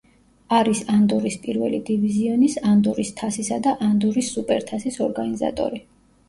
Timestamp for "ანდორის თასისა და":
2.71-3.75